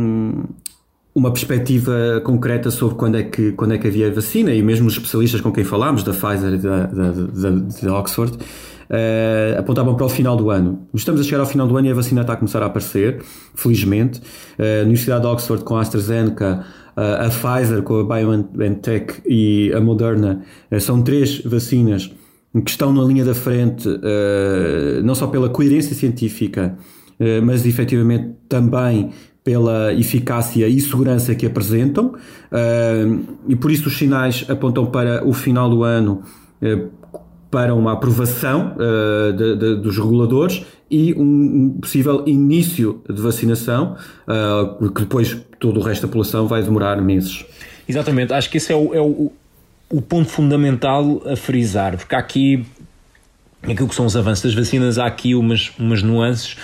[1.15, 4.93] uma perspectiva concreta sobre quando é, que, quando é que havia vacina, e mesmo os
[4.93, 8.37] especialistas com quem falámos, da Pfizer e da, da, da, da Oxford,
[8.93, 10.87] uh, apontavam para o final do ano.
[10.95, 13.23] Estamos a chegar ao final do ano e a vacina está a começar a aparecer,
[13.55, 14.21] felizmente.
[14.59, 16.65] Uh, Universidade de Oxford com a AstraZeneca,
[16.97, 20.43] uh, a Pfizer com a BioNTech e a Moderna
[20.79, 22.11] são três vacinas
[22.65, 23.89] que estão na linha da frente,
[25.03, 26.77] não só pela coerência científica,
[27.43, 29.11] mas efetivamente também
[29.43, 32.13] pela eficácia e segurança que apresentam,
[33.49, 36.25] e por isso os sinais apontam para o final do ano
[37.53, 43.95] para uma aprovação uh, de, de, dos reguladores e um possível início de vacinação,
[44.27, 47.45] uh, que depois todo o resto da população vai demorar meses.
[47.87, 49.31] Exatamente, acho que esse é o, é o,
[49.91, 52.65] o ponto fundamental a frisar, porque há aqui,
[53.63, 56.57] aquilo que são os avanços das vacinas, há aqui umas, umas nuances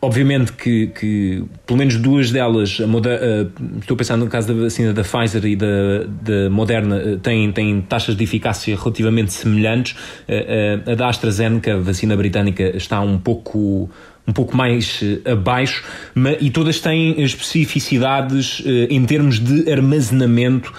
[0.00, 4.46] Obviamente que, que, pelo menos duas delas, a Moder uh, estou a pensar no caso
[4.46, 9.32] da vacina da Pfizer e da, da Moderna, uh, têm, têm taxas de eficácia relativamente
[9.32, 9.96] semelhantes.
[10.28, 13.90] Uh, a da AstraZeneca, a vacina britânica, está um pouco
[14.24, 15.82] um pouco mais abaixo,
[16.38, 20.70] e todas têm especificidades em termos de armazenamento,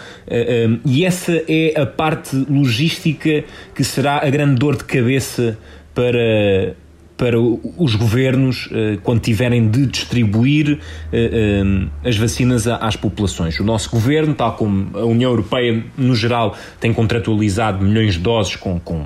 [0.86, 5.58] e essa é a parte logística que será a grande dor de cabeça
[5.96, 6.76] para
[7.20, 10.80] para os governos eh, quando tiverem de distribuir
[11.12, 11.62] eh,
[12.02, 13.60] eh, as vacinas às populações.
[13.60, 18.56] O nosso governo, tal como a União Europeia no geral, tem contratualizado milhões de doses
[18.56, 19.06] com, com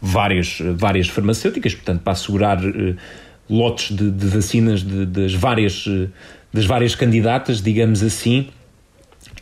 [0.00, 2.58] várias, várias farmacêuticas, portanto, para assegurar
[3.48, 5.84] lotes de, de vacinas de, das, várias,
[6.50, 8.48] das várias candidatas, digamos assim.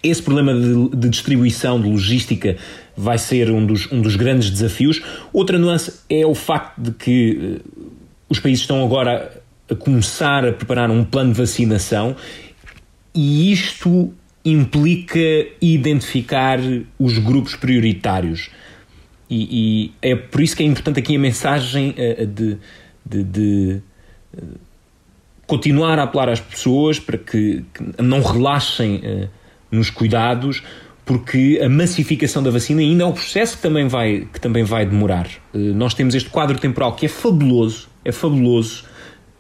[0.03, 2.57] Esse problema de, de, distribuição, de logística,
[2.97, 5.01] vai ser um dos, um dos grandes desafios.
[5.33, 7.61] Outra nuance é o facto de que
[8.29, 12.17] os países estão agora a começar a preparar um plano de vacinação
[13.15, 14.13] e isto
[14.45, 15.19] implica
[15.61, 16.59] identificar
[16.99, 18.51] os grupos prioritários.
[19.29, 22.57] E, e, é por isso que é importante aqui a mensagem uh, de,
[23.05, 23.83] de, de
[24.35, 24.59] uh,
[25.47, 29.29] continuar a apelar às pessoas para que, que não relaxem
[29.71, 30.63] nos cuidados,
[31.05, 34.85] porque a massificação da vacina ainda é um processo que também vai, que também vai
[34.85, 35.27] demorar.
[35.55, 38.85] nós temos este quadro temporal que é fabuloso, é fabuloso.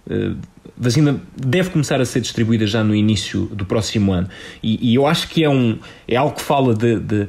[0.07, 0.37] Uh,
[0.77, 4.29] vacina deve começar a ser distribuída já no início do próximo ano.
[4.63, 7.29] E, e eu acho que é, um, é algo que fala de, de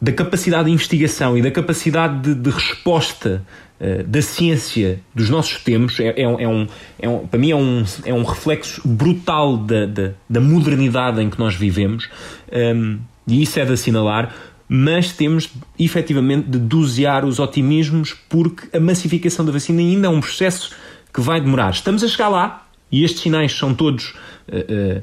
[0.00, 3.42] da capacidade de investigação e da capacidade de, de resposta
[3.80, 5.98] uh, da ciência dos nossos tempos.
[6.00, 6.66] É, é, é, um,
[6.98, 11.30] é um, para mim, é um, é um reflexo brutal da, da, da modernidade em
[11.30, 12.08] que nós vivemos.
[12.52, 14.32] Um, ehm, e isso é de assinalar
[14.68, 20.20] mas temos efetivamente de dosear os otimismos porque a massificação da vacina ainda é um
[20.20, 20.74] processo
[21.12, 21.70] que vai demorar.
[21.70, 24.14] Estamos a chegar lá e estes sinais são todos
[24.48, 25.02] uh, uh,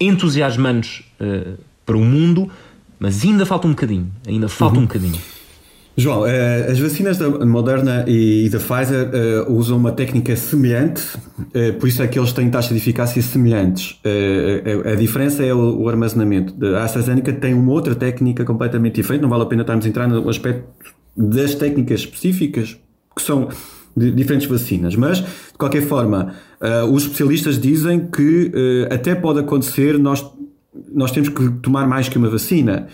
[0.00, 2.50] entusiasmantes uh, para o mundo,
[2.98, 4.12] mas ainda falta um bocadinho.
[4.26, 4.82] Ainda falta uhum.
[4.82, 5.20] um bocadinho.
[6.00, 11.02] João, eh, as vacinas da Moderna e da Pfizer eh, usam uma técnica semelhante,
[11.52, 14.00] eh, por isso é que eles têm taxas de eficácia semelhantes.
[14.84, 16.54] A diferença é o armazenamento.
[16.76, 20.06] A AstraZeneca tem uma outra técnica completamente diferente, não vale a pena estarmos a entrar
[20.06, 20.68] no aspecto
[21.16, 22.76] das técnicas específicas,
[23.16, 23.48] que são
[23.96, 26.32] diferentes vacinas, mas de qualquer forma,
[26.92, 28.52] os especialistas dizem que
[28.88, 30.24] até pode acontecer nós,
[30.94, 32.86] nós temos que tomar mais que uma vacina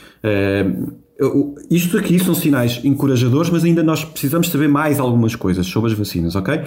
[1.70, 5.96] isto aqui são sinais encorajadores, mas ainda nós precisamos saber mais algumas coisas sobre as
[5.96, 6.62] vacinas, ok?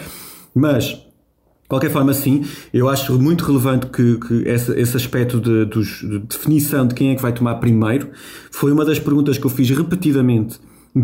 [0.56, 5.66] Mas, de qualquer forma, sim, eu acho muito relevante que, que esse, esse aspecto de,
[5.66, 8.10] de, definição de quem é que vai tomar primeiro
[8.50, 10.60] foi uma das perguntas que eu fiz repetidamente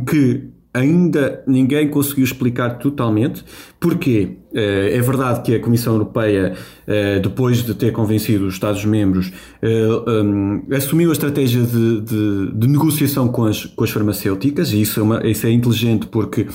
[0.09, 3.45] que ainda ninguém conseguiu explicar totalmente.
[3.79, 4.37] Porquê?
[4.53, 6.53] Eh, é verdade que a Comissão Europeia,
[6.87, 9.31] eh, depois de ter convencido os Estados-membros,
[9.61, 14.99] eh, assumiu a estratégia de, de, de, negociação com as, com as farmacêuticas, e isso
[14.99, 16.47] é, uma, isso é inteligente porque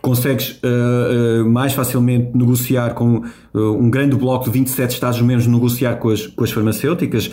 [0.00, 0.58] consegues
[1.46, 3.22] mais facilmente negociar com
[3.54, 7.30] um grande bloco de 27 Estados-membros, negociar com as, com as farmacêuticas,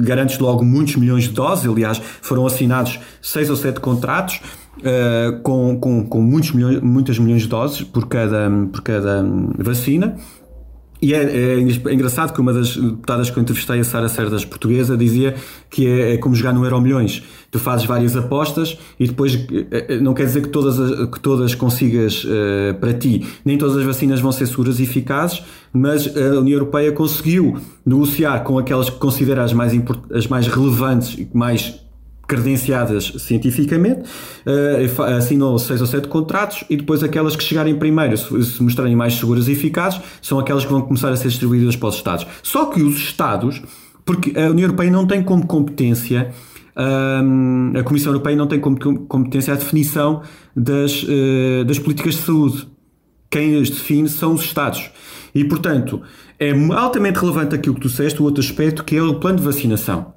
[0.00, 4.42] garantes logo muitos milhões de doses, aliás, foram assinados seis ou sete contratos,
[4.78, 9.24] uh, com, com, com muitos milhões, muitas milhões de doses por cada, por cada
[9.58, 10.16] vacina.
[11.04, 14.42] E é, é, é, engraçado que uma das deputadas que eu entrevistei, a Sara Cerdas
[14.42, 15.34] portuguesa, dizia
[15.68, 17.22] que é, é, como jogar no Euro Milhões.
[17.50, 19.38] Tu fazes várias apostas e depois
[19.70, 23.22] eh, não quer dizer que todas, que todas consigas uh, para ti.
[23.44, 28.40] Nem todas as vacinas vão ser seguras e eficazes, mas a União Europeia conseguiu negociar
[28.40, 29.72] com aquelas que considera as mais,
[30.10, 31.83] as mais relevantes e mais
[32.26, 34.02] credenciadas cientificamente,
[34.46, 39.14] uh, assinam seis ou sete contratos e depois aquelas que chegarem primeiro, se, mostrarem mais
[39.14, 42.26] seguras e eficazes, são aquelas que vão começar a ser distribuídas para os Estados.
[42.42, 43.62] Só que os Estados,
[44.04, 46.32] porque a União Europeia não tem como competência
[46.76, 50.22] um, a Comissão Europeia não tem como competência a definição
[50.56, 52.68] das, uh, das políticas de saúde.
[53.30, 54.90] Quem as define são os Estados.
[55.34, 56.02] E, portanto,
[56.38, 59.44] é altamente relevante aquilo que tu disseste, o outro aspecto, que é o plano de
[59.44, 60.14] vacinação.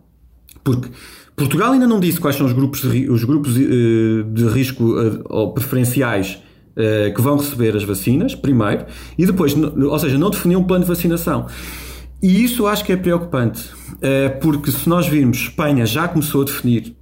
[0.63, 0.89] Porque
[1.37, 5.53] Portugal ainda não disse quais são os grupos, os grupos uh, de risco uh, ou
[5.53, 6.39] preferenciais
[6.71, 10.83] uh, que vão receber as vacinas, primeiro, e depois, ou seja, não definiu um plano
[10.83, 11.45] de vacinação.
[12.23, 13.69] E isso acho que é preocupante,
[14.41, 16.95] porque se nós virmos, Espanha já começou a definir,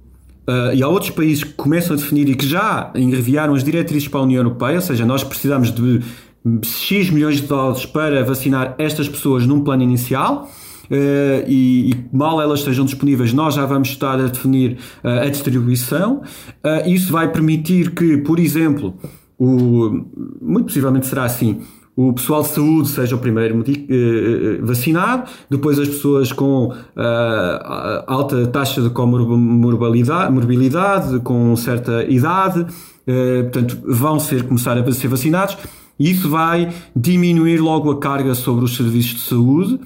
[0.74, 4.20] e há outros países que começam a definir e que já enviaram as diretrizes para
[4.20, 6.02] a União Europeia, ou seja, nós precisamos de
[6.62, 10.50] X milhões de doses para vacinar estas pessoas num plano inicial,
[10.90, 16.22] e, e, mal elas estejam disponíveis, nós já vamos estar a definir uh, a distribuição.
[16.64, 18.94] Uh, isso vai permitir que, por exemplo,
[19.38, 20.04] o,
[20.40, 21.60] muito possivelmente será assim,
[21.96, 23.64] o pessoal de saúde seja o primeiro
[24.60, 26.74] vacinado, depois as pessoas com uh,
[28.06, 35.08] alta taxa de comorbilidade, morbilidade, com certa idade, uh, portanto, vão ser, começar a ser
[35.08, 35.56] vacinados.
[35.98, 39.80] Isso vai diminuir logo a carga sobre os serviços de saúde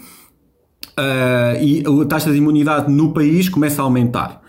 [1.00, 4.42] uh, e a taxa de imunidade no país começa a aumentar.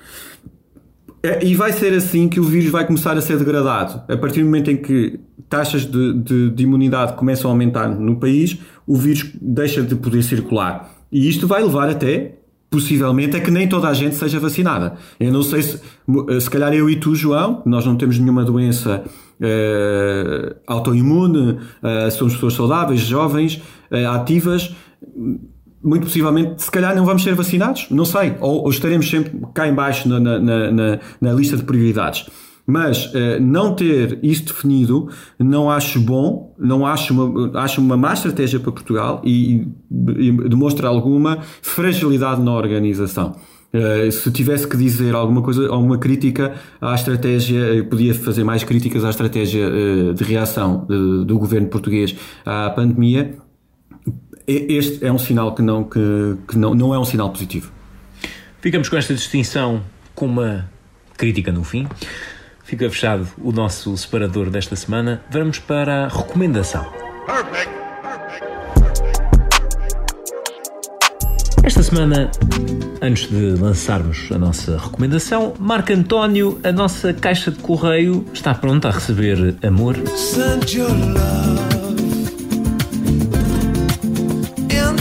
[1.24, 4.02] É, e vai ser assim que o vírus vai começar a ser degradado.
[4.12, 8.16] A partir do momento em que taxas de, de, de, imunidade começam a aumentar no
[8.16, 10.90] país, o vírus deixa de poder circular.
[11.12, 12.40] E isto vai levar até,
[12.72, 14.96] possivelmente, a que nem toda a gente seja vacinada.
[15.20, 15.80] Eu não sei se,
[16.40, 19.04] se calhar eu e tu, João, nós não temos nenhuma doença
[20.66, 21.58] autoimune,
[22.12, 23.62] somos pessoas saudáveis, jovens,
[24.10, 24.74] ativas
[25.84, 29.67] muito possivelmente, se calhar não vamos ser vacinados, não sei, ou, ou estaremos sempre cá
[29.67, 32.26] embaixo na, na, na, na lista de prioridades.
[32.65, 38.13] Mas eh, não ter isso definido não acho bom, não acho uma, acho uma má
[38.13, 39.67] estratégia para Portugal e,
[40.17, 43.36] e demonstra alguma fragilidade na organização.
[43.74, 49.06] Uh, se tivesse que dizer alguma coisa, alguma crítica à estratégia, podia fazer mais críticas
[49.06, 52.13] à estratégia uh, de reação de, do governo português
[52.46, 53.38] à pandemia,
[54.52, 57.72] este é um sinal que não, que, que não, não é um sinal positivo.
[58.60, 59.82] Ficamos com esta distinção
[60.14, 60.70] com uma
[61.18, 61.88] crítica no fim.
[62.64, 65.22] Fica fechado o nosso separador desta semana.
[65.32, 66.86] Vamos para a recomendação.
[67.26, 67.82] Perfect.
[71.64, 72.32] Esta semana,
[73.02, 78.90] antes de lançarmos a nossa recomendação, Marco António, a nossa caixa de correio está pronta
[78.90, 79.96] a receber amor.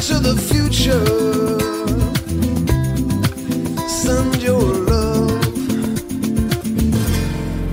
[0.01, 1.05] Into the future.
[3.87, 5.31] Send your love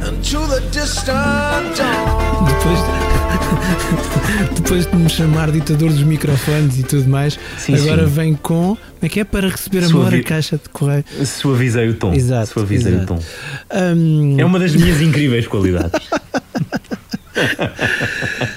[0.05, 2.45] into the distant dawn.
[2.45, 2.79] Depois,
[4.55, 8.13] depois de me chamar ditador dos microfones e tudo mais, sim, agora sim.
[8.13, 8.75] vem com.
[8.75, 11.05] Como é que é para receber amor a caixa de correio?
[11.25, 12.13] Suavizei o tom.
[12.13, 12.47] Exato.
[12.47, 13.13] Suavizei exato.
[13.13, 13.23] o tom.
[13.73, 14.35] Um...
[14.37, 16.01] É uma das minhas incríveis qualidades.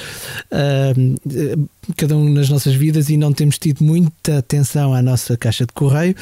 [0.51, 1.19] uh,
[1.97, 5.73] cada um nas nossas vidas e não temos tido muita atenção à nossa caixa de
[5.73, 6.15] correio.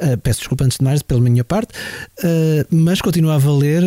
[0.00, 1.74] Uh, peço desculpa antes de mais pela minha parte,
[2.20, 3.82] uh, mas continua a valer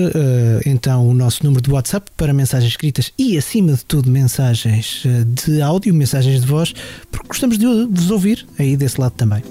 [0.66, 5.04] então o nosso número de WhatsApp para mensagens escritas e, acima de tudo, mensagens
[5.46, 6.74] de áudio, mensagens de voz,
[7.10, 9.44] porque gostamos de vos ouvir aí desse lado também.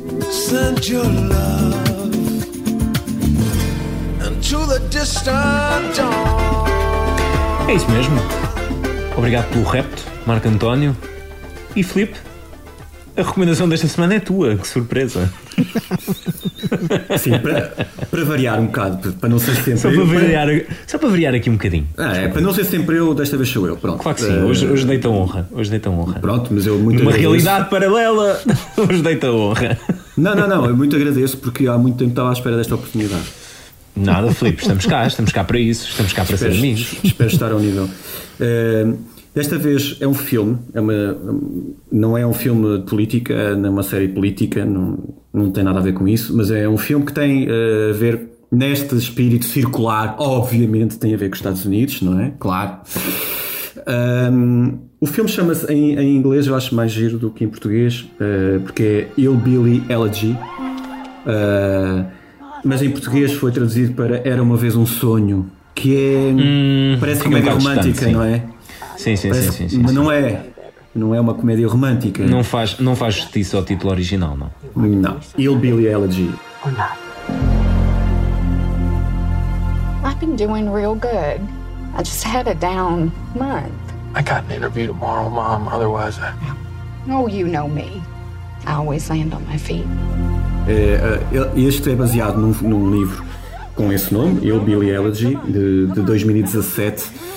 [7.69, 8.17] É isso mesmo.
[9.17, 10.97] Obrigado pelo repto, Marco António.
[11.77, 12.19] E Filipe,
[13.21, 15.31] a recomendação desta semana é tua, que surpresa.
[17.19, 20.07] Sim, para, para variar um bocado, para não ser sempre só eu.
[20.07, 20.49] Para variar,
[20.87, 21.87] só para variar aqui um bocadinho.
[21.97, 23.77] Ah, é, para não ser sempre eu, desta vez sou eu.
[23.77, 24.03] Pronto.
[24.03, 25.49] Claro que sim, hoje, hoje deita honra.
[25.51, 26.19] Hoje deita honra.
[26.21, 28.41] Pronto, mas eu muito Numa realidade paralela,
[28.77, 29.79] hoje deita honra.
[30.17, 33.25] Não, não, não, eu muito agradeço porque há muito tempo estava à espera desta oportunidade.
[33.97, 36.95] Nada, Filipe, estamos cá, estamos cá para isso, estamos cá para espero, ser amigos.
[37.03, 37.85] Espero estar ao nível.
[38.41, 38.99] Uh,
[39.35, 41.17] Desta vez é um filme, é uma,
[41.91, 44.99] não é um filme de política, não é uma série política, não,
[45.33, 47.93] não tem nada a ver com isso, mas é um filme que tem uh, a
[47.93, 52.33] ver neste espírito circular, obviamente tem a ver com os Estados Unidos, não é?
[52.41, 52.79] Claro.
[53.87, 58.07] Um, o filme chama-se em, em, inglês, eu acho mais giro do que em português,
[58.17, 60.37] uh, porque é Hillbilly Elegy.
[61.27, 62.05] Uh,
[62.65, 66.33] mas em português foi traduzido para Era uma vez um sonho, que é.
[66.35, 68.43] Hum, parece comédia romântica, distante, não é?
[69.01, 70.43] Sim, sim, sim, sim, sim, Mas não é.
[70.95, 72.23] Não é uma comédia romântica.
[72.23, 74.51] Não faz, não faz justiça ao título original, não.
[74.77, 75.17] Não.
[75.39, 76.31] Hillbilly Elegy.
[76.67, 76.99] Or not.
[80.05, 81.41] I've been doing real good.
[81.97, 83.73] I just had a down month.
[84.15, 85.69] I got an interview tomorrow, Mom.
[85.69, 86.35] Otherwise, I.
[87.09, 88.03] Oh, you know me.
[88.67, 89.87] I always land on my feet.
[90.69, 93.25] É, é este é baseado num, num livro
[93.75, 97.31] com esse nome, Hillbilly Elegy, de, de 2017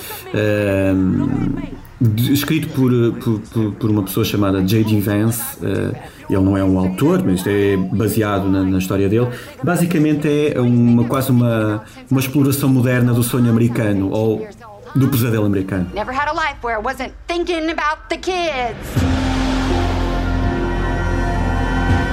[2.32, 2.90] escrito por,
[3.22, 5.00] por, por, uma pessoa chamada J.D.
[5.00, 5.58] Vance.
[5.58, 5.94] Uh,
[6.28, 9.28] ele não é um autor, mas é baseado na, na, história dele.
[9.62, 14.46] Basicamente é uma, quase uma, uma exploração moderna do sonho americano ou
[14.94, 15.86] do pesadelo americano.
[15.94, 19.14] Never had a life where I wasn't thinking about the kids.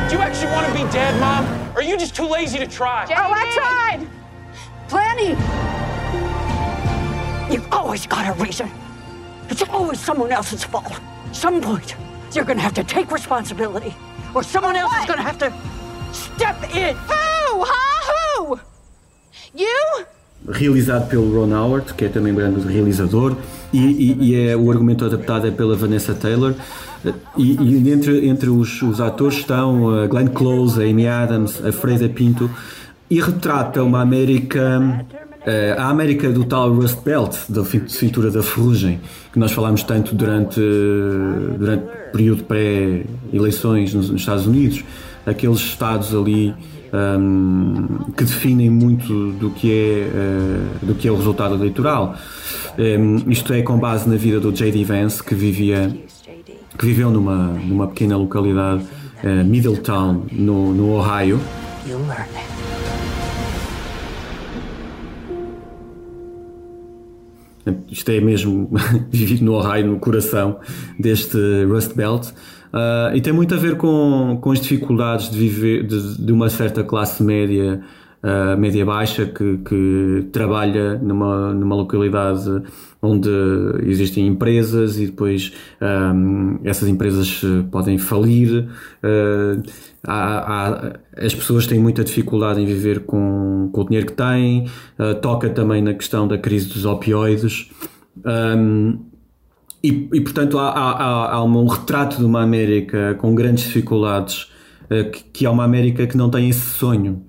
[0.10, 1.46] Do you actually want to be dead, Mom?
[1.74, 3.06] Or are you just too lazy to try?
[3.10, 4.08] Oh, I tried.
[4.90, 5.91] Plenty.
[7.52, 8.72] You've always got a reason.
[9.50, 11.00] It's always someone else's fault.
[11.34, 11.96] Some point,
[12.34, 13.94] You're gonna have to take responsibility,
[14.34, 15.52] or someone else is gonna have to
[16.14, 16.96] step in.
[16.96, 17.66] Who?
[17.68, 18.46] Huh?
[18.46, 18.60] Who?
[19.54, 20.06] You?
[20.50, 23.36] realizado pelo Ron Howard, que é também um grande realizador,
[23.72, 26.56] e, e, e é, o argumento adaptado é pela Vanessa Taylor.
[27.38, 31.72] E, e entre, entre os, os, atores estão a Glenn Close, a Amy Adams, a
[31.72, 32.50] Freida Pinto,
[33.08, 35.06] e retrata uma América,
[35.78, 39.00] a América do tal Rust Belt, da cintura da ferrugem,
[39.34, 40.60] que nós falámos tanto durante,
[41.58, 44.84] durante o período pré-eleições nos, nos Estados Unidos,
[45.26, 46.54] aqueles estados ali
[46.94, 50.10] um, que definem muito do que é,
[50.84, 52.16] uh, do que é o resultado eleitoral.
[52.78, 54.84] Um, isto é com base na vida do J.D.
[54.84, 55.92] Vance, que vivia
[56.78, 58.84] que viveu numa, numa pequena localidade,
[59.24, 61.40] uh, Middletown, no, no Ohio.
[67.90, 68.70] Isto é mesmo
[69.10, 70.60] vivido no Ohio, no coração
[71.00, 72.28] deste Rust Belt.
[72.74, 76.50] Uh, e tem muito a ver com, com as dificuldades de viver de, de uma
[76.50, 77.82] certa classe média,
[78.24, 82.64] uh, média baixa, que, que trabalha numa, numa localidade
[83.02, 83.30] onde
[83.84, 87.42] existem empresas e depois um, essas empresas
[87.72, 88.68] podem falir.
[89.04, 89.64] Uh,
[90.04, 94.68] há, há, as pessoas têm muita dificuldade em viver com, com o dinheiro que têm.
[95.22, 97.70] toca também na questão da crise dos opioides.
[98.26, 99.12] Um,
[99.84, 104.52] e, e portanto, há, há, há, um retrato de uma América com grandes dificuldades,
[104.86, 107.26] uh, que, que, é uma América que não tem esse sonho.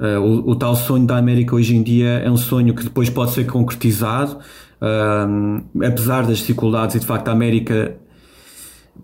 [0.00, 3.10] Uh, o, o, tal sonho da América hoje em dia é um sonho que depois
[3.10, 4.38] pode ser concretizado,
[4.80, 7.96] uh, apesar das dificuldades, e de facto a América,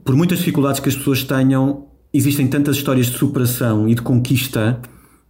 [0.03, 4.80] por muitas dificuldades que as pessoas tenham, existem tantas histórias de superação e de conquista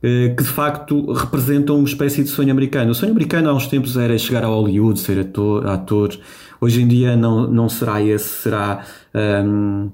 [0.02, 2.92] que de facto representam uma espécie de sonho americano.
[2.92, 6.16] O sonho americano há uns tempos era chegar a Hollywood, ser ator, ator
[6.60, 8.84] Hoje em dia não, não será esse, será.
[9.14, 9.90] Um,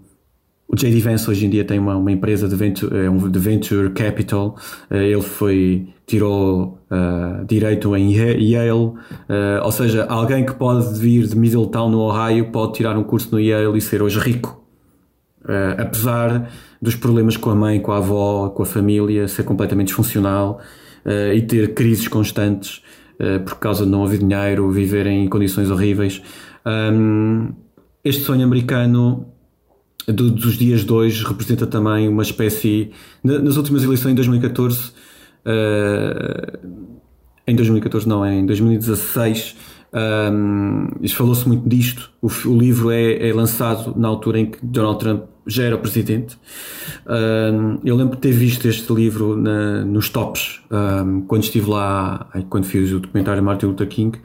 [0.72, 3.38] o JD Vance hoje em dia tem uma, uma empresa de venture, é um, de
[3.38, 4.56] venture capital.
[4.90, 8.96] Uh, ele foi tirou uh, direito em Yale, uh,
[9.62, 13.40] ou seja, alguém que pode vir de Middletown no Ohio pode tirar um curso no
[13.40, 14.62] Yale e ser hoje rico,
[15.78, 16.50] apesar
[16.80, 20.60] dos problemas com a mãe, com a avó, com a família, ser completamente disfuncional
[21.34, 22.82] e ter crises constantes
[23.44, 26.22] por causa de não haver dinheiro, viver em condições horríveis.
[26.66, 27.52] Um,
[28.04, 29.32] este sonho americano
[30.07, 32.90] do, dos dias 2 representa também uma espécie.
[33.22, 34.92] Nas últimas eleições em 2014, uh,
[35.44, 36.59] ah,
[37.46, 39.57] em 2014 não, em 2016,
[39.92, 42.11] um, falou-se muito disto.
[42.20, 46.38] O, o livro é, é, lançado na altura em que Donald Trump já era presidente.
[47.07, 52.30] Um, eu lembro de ter visto este livro na, nos tops um, quando estive lá,
[52.48, 54.18] quando fiz o documentário Martin Luther King.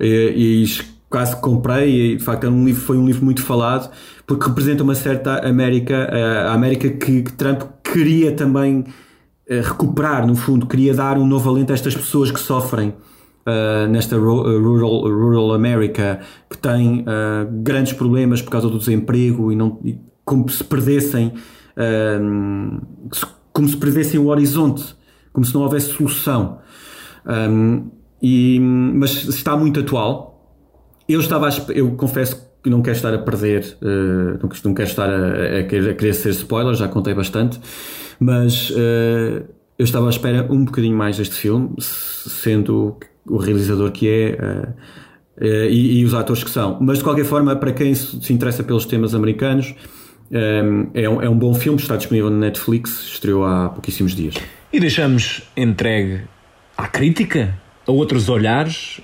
[0.00, 3.88] E, e quase comprei e de facto é um livro, foi um livro muito falado
[4.26, 8.84] porque representa uma certa América, eh, a América que, que Trump queria também
[9.46, 13.86] eh, recuperar, no fundo, queria dar um novo alento a estas pessoas que sofrem uh,
[13.88, 19.78] nesta rural, rural America, que têm uh, grandes problemas por causa do desemprego e, não,
[19.84, 21.34] e como se perdessem
[21.76, 22.80] uh,
[23.54, 24.96] como se perdessem o horizonte,
[25.32, 26.58] como se não houvesse solução.
[27.24, 27.88] Um,
[28.20, 30.58] e, mas está muito atual,
[31.08, 35.62] eu estava, eu confesso não quero estar a perder, uh, não, quero estar a, a,
[35.64, 37.60] querer, a, querer, ser spoiler, já contei bastante,
[38.18, 39.44] mas uh,
[39.78, 42.96] eu estava à espera um bocadinho mais deste filme, sendo
[43.26, 44.38] o realizador que é
[45.40, 46.78] uh, e, e, os atores que são.
[46.80, 49.74] Mas de qualquer forma, para quem se, interessa pelos temas americanos,
[50.30, 54.34] um, é, um, é um bom filme, está disponível na Netflix, estreou há pouquíssimos dias.
[54.72, 56.22] E deixamos entregue
[56.76, 59.00] à crítica, a outros olhares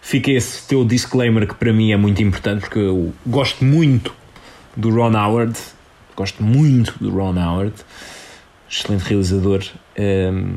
[0.00, 4.14] fica esse teu disclaimer que para mim é muito importante porque eu gosto muito
[4.76, 5.58] do Ron Howard,
[6.16, 7.74] gosto muito do Ron Howard,
[8.70, 9.64] excelente realizador.
[9.98, 10.54] Um,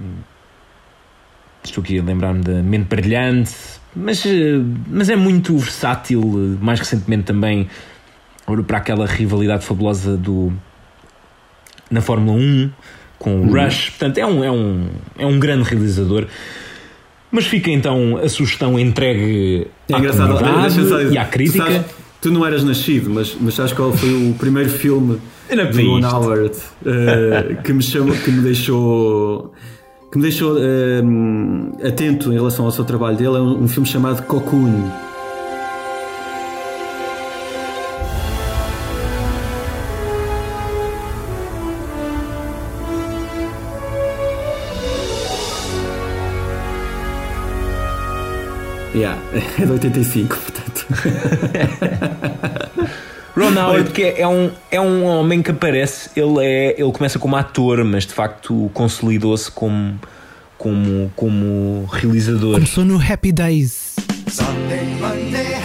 [1.63, 3.53] estou aqui a lembrar-me da Mente Brilhante,
[3.95, 4.23] mas,
[4.87, 6.21] mas é muito versátil,
[6.61, 7.69] mais recentemente também
[8.67, 10.51] para aquela rivalidade fabulosa do
[11.89, 12.71] na Fórmula 1
[13.19, 13.51] com o uhum.
[13.51, 14.89] Rush, portanto é um, é um,
[15.19, 16.25] é um grande realizador.
[17.31, 21.65] Mas fica então a sugestão entregue é à engraçado, comunidade e à crítica.
[21.65, 25.17] Tu, sabes, tu, não eras nascido, mas, mas sabes qual foi o primeiro filme
[25.49, 29.53] de Ron Howard uh, que, me chamou, que me deixou
[30.11, 33.37] que me deixou uh, atento em relação ao seu trabalho dele.
[33.37, 34.89] É um, um filme chamado Cocoon
[48.93, 49.17] Yeah,
[49.57, 50.85] é de 85, portanto.
[53.35, 57.37] Ron Howard que é um, é um homem que aparece, ele, é, ele começa como
[57.37, 59.97] ator, mas de facto consolidou-se como,
[60.57, 62.55] como, como realizador.
[62.55, 63.95] Começou no Happy Days.
[64.27, 65.55] Sunday, Monday,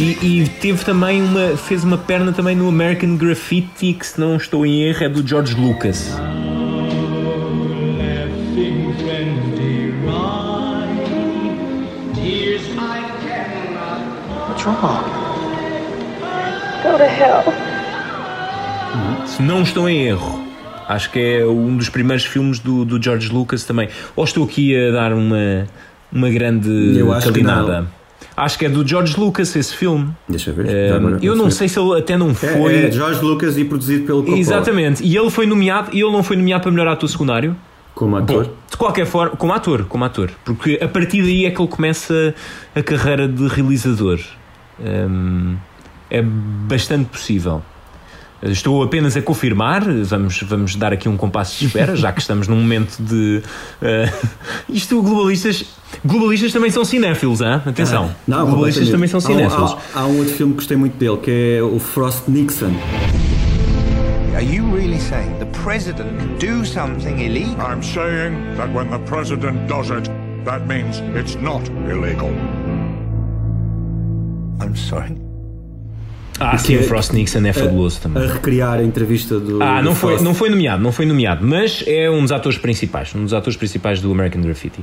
[0.00, 1.58] E, e teve também uma.
[1.58, 5.26] fez uma perna também no American Graffiti, que se não estou em erro é do
[5.26, 6.16] George Lucas.
[14.48, 15.04] What's wrong?
[16.82, 17.44] Go to hell.
[19.26, 20.40] Se não estou em erro.
[20.88, 23.90] Acho que é um dos primeiros filmes do, do George Lucas também.
[24.16, 25.66] Ou estou aqui a dar uma,
[26.10, 27.82] uma grande Eu acho que calinada?
[27.82, 27.99] não.
[28.36, 30.10] Acho que é do George Lucas esse filme.
[30.28, 30.66] Deixa eu ver.
[30.68, 32.74] Eh, Já agora, eu não sei se ele até não eu foi.
[32.74, 34.38] É, é George Lucas e produzido pelo Coppola.
[34.38, 35.02] Exatamente.
[35.04, 37.56] E ele foi nomeado, e ele não foi nomeado para melhor ator secundário.
[37.94, 38.46] Como ator.
[38.46, 41.68] Bom, de qualquer forma, como ator, como ator, porque a partir daí é que ele
[41.68, 42.34] começa
[42.74, 44.20] a carreira de realizador.
[44.78, 45.56] Hum,
[46.08, 47.62] é bastante possível.
[48.42, 52.48] Estou apenas a confirmar, vamos, vamos dar aqui um compasso de espera, já que estamos
[52.48, 53.42] num momento de.
[53.82, 54.10] eh,
[54.68, 55.64] isto, globalistas.
[56.04, 57.60] Globalistas também são cinéfilos, hein?
[57.66, 58.10] atenção.
[58.26, 59.76] Não, globalistas também são Há cinéfilos.
[59.94, 62.72] Há, há um outro filme que gostei muito dele, que é o Frost Nixon.
[64.34, 67.56] Are you really saying the president can do something illegal?
[67.60, 70.08] I'm saying that when the president does it,
[70.46, 72.30] that means it's not illegal.
[74.62, 75.29] I'm sorry.
[76.40, 78.22] Ah, sim, o Frost Nixon é fabuloso também.
[78.24, 79.62] A recriar a entrevista do.
[79.62, 80.24] Ah, não do foi, Frost.
[80.24, 83.56] não foi nomeado, não foi nomeado, mas é um dos atores principais, um dos atores
[83.56, 84.80] principais do American Graffiti.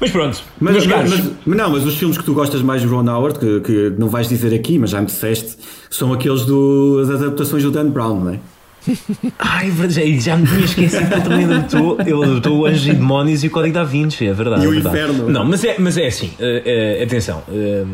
[0.00, 3.08] Mas pronto, Mas, mas, mas- não, mas os filmes que tu gostas mais do Ron
[3.08, 5.56] Howard, que, que não vais dizer aqui, mas já me disseste,
[5.88, 8.38] são aqueles do, das adaptações do Dan Brown, não é?
[9.38, 12.92] ai, verdade, já me tinha esquecido que ele também adaptou, ele adaptou o Anjos e
[12.92, 14.64] Demónios e o Código da Vinci, é verdade.
[14.64, 14.96] E o é verdade.
[14.98, 15.30] Inferno.
[15.30, 17.84] Não, mas é, mas é assim, eh, eh, atenção, eh,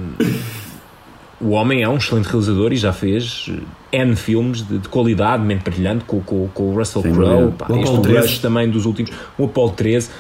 [1.40, 3.50] o homem é um excelente realizador e já fez
[3.92, 7.48] eh, N filmes de, de qualidade, mente brilhante, com, com, com o Russell Crowe, O
[7.48, 8.40] Apollo Rush 13.
[8.40, 10.10] também dos últimos, o Apollo 13.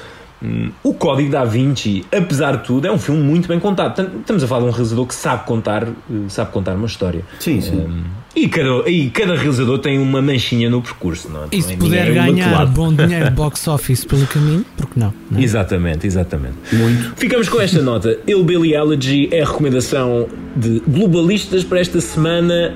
[0.42, 3.94] Hum, O Código da Vinci, apesar de tudo, é um filme muito bem contado.
[3.94, 5.92] Portanto, Estamos a falar de um realizador que sabe contar, eh,
[6.28, 7.22] sabe contar uma história.
[7.38, 7.76] Sim, sim.
[7.76, 8.02] Hum,
[8.34, 11.46] e, cada, e cada realizador tem uma manchinha no percurso, não é?
[11.52, 12.70] E se Também puder é ganhar imaculado.
[12.70, 15.12] bom dinheiro de box office pelo caminho, porque não?
[15.30, 15.42] não é?
[15.42, 16.54] Exatamente, exatamente.
[16.72, 17.12] Muito.
[17.16, 18.16] Ficamos com esta nota.
[18.26, 20.26] Il Billy Elegy é a recomendação
[20.56, 22.72] de globalistas para esta semana.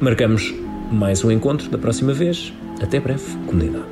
[0.00, 0.54] Marcamos
[0.90, 2.52] mais um encontro da próxima vez.
[2.80, 3.84] Até breve, comunidade.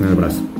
[0.00, 0.59] Um abraço.